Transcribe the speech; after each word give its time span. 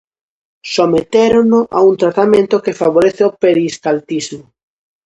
Sometérono 0.75 1.57
a 1.77 1.79
un 1.89 1.95
tratamento 2.01 2.55
que 2.63 2.77
favorece 2.81 3.21
o 3.29 3.35
peristaltismo. 3.43 4.45